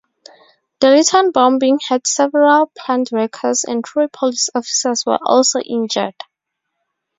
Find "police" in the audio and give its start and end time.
4.11-4.49